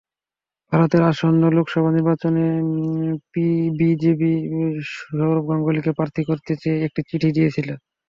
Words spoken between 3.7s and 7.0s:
BJP Sourav গাঙ্গুলীকে প্রার্থী করতে চেয়ে